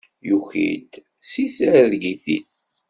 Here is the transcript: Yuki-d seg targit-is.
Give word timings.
Yuki-d 0.29 0.91
seg 1.29 1.47
targit-is. 1.57 2.53